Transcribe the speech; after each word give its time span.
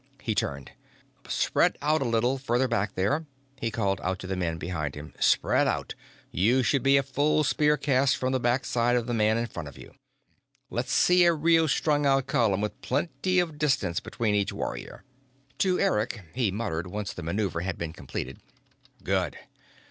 He 0.19 0.33
turned. 0.33 0.71
"Spread 1.27 1.77
out 1.79 2.01
a 2.01 2.05
little 2.05 2.39
farther 2.39 2.67
back 2.67 2.95
there," 2.95 3.27
he 3.59 3.69
called 3.69 4.01
out 4.01 4.17
to 4.17 4.25
the 4.25 4.35
men 4.35 4.57
behind 4.57 4.95
him. 4.95 5.13
"Spread 5.19 5.67
out! 5.67 5.93
You 6.31 6.63
should 6.63 6.81
be 6.81 6.97
a 6.97 7.03
full 7.03 7.43
spear 7.43 7.77
cast 7.77 8.17
from 8.17 8.31
the 8.31 8.39
backside 8.39 8.95
of 8.95 9.05
the 9.05 9.13
man 9.13 9.37
in 9.37 9.45
front 9.45 9.67
of 9.67 9.77
you. 9.77 9.93
Let 10.71 10.85
me 10.85 10.89
see 10.89 11.23
a 11.25 11.35
real 11.35 11.67
strung 11.67 12.07
out 12.07 12.25
column 12.25 12.61
with 12.61 12.81
plenty 12.81 13.37
of 13.37 13.59
distance 13.59 13.99
between 13.99 14.33
each 14.33 14.51
warrior." 14.51 15.03
To 15.59 15.79
Eric, 15.79 16.21
he 16.33 16.49
muttered, 16.49 16.87
once 16.87 17.13
the 17.13 17.21
maneuver 17.21 17.59
had 17.61 17.77
been 17.77 17.93
completed: 17.93 18.39
"Good. 19.03 19.37